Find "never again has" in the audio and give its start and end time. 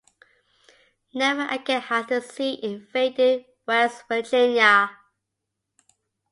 1.13-2.07